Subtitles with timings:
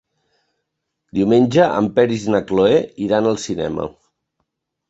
[1.17, 3.87] Diumenge en Peris i na Cloè iran al cinema.